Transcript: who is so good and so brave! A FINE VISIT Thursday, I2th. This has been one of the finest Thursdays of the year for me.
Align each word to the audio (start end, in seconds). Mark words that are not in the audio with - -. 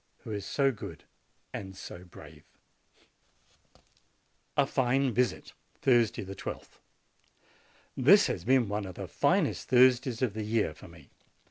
who 0.23 0.31
is 0.31 0.47
so 0.47 0.71
good 0.71 1.03
and 1.53 1.77
so 1.77 2.03
brave! 2.03 2.43
A 4.57 4.65
FINE 4.65 5.13
VISIT 5.13 5.53
Thursday, 5.79 6.25
I2th. 6.25 6.79
This 7.95 8.25
has 8.25 8.43
been 8.43 8.67
one 8.67 8.87
of 8.87 8.95
the 8.95 9.07
finest 9.07 9.67
Thursdays 9.69 10.23
of 10.23 10.33
the 10.33 10.41
year 10.41 10.73
for 10.73 10.87
me. 10.87 11.11